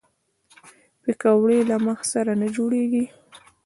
پکورې 1.01 1.59
له 1.69 1.75
مغز 1.85 2.05
سره 2.13 2.33
نه 2.41 2.47
جوړېږي 2.55 3.05